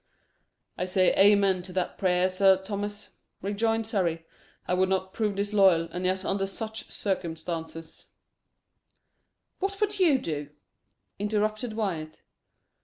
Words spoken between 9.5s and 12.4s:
"What would you do?" interrupted Wyat.